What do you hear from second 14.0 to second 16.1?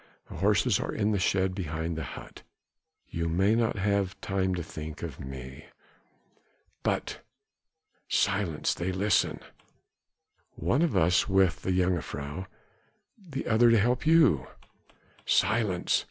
you" "Silence